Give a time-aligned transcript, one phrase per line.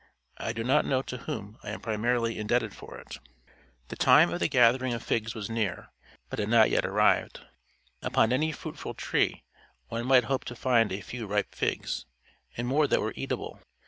[0.39, 3.19] I do not know to whom I am primarily indebted for it.
[3.89, 5.91] The time of the gathering of figs was near,
[6.27, 7.41] but had not yet arrived:
[8.01, 9.43] upon any fruitful tree
[9.89, 12.07] one might hope to find a few ripe figs,
[12.57, 13.61] and more that were eatable.